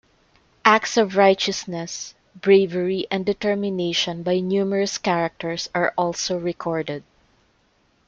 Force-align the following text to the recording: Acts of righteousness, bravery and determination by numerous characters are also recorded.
Acts 0.65 0.97
of 0.97 1.15
righteousness, 1.15 2.15
bravery 2.35 3.05
and 3.11 3.23
determination 3.23 4.23
by 4.23 4.39
numerous 4.39 4.97
characters 4.97 5.69
are 5.75 5.93
also 5.95 6.39
recorded. 6.39 7.03